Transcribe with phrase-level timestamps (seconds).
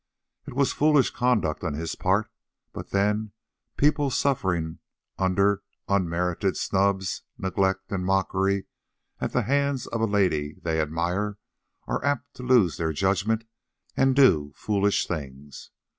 [0.47, 2.27] It was foolish conduct on his part,
[2.73, 3.33] but then
[3.77, 4.79] people suffering
[5.19, 8.65] under unmerited snubs, neglect, and mockery
[9.19, 11.37] at the hands of a lady they admire
[11.85, 13.43] are apt to lose their judgment
[13.95, 15.69] and do foolish things.